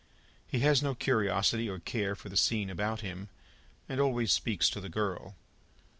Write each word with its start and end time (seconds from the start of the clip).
He 0.47 0.61
has 0.61 0.81
no 0.81 0.95
curiosity 0.95 1.69
or 1.69 1.77
care 1.77 2.15
for 2.15 2.27
the 2.27 2.35
scene 2.35 2.71
about 2.71 3.01
him, 3.01 3.29
and 3.87 4.01
always 4.01 4.33
speaks 4.33 4.67
to 4.71 4.81
the 4.81 4.89
girl. 4.89 5.35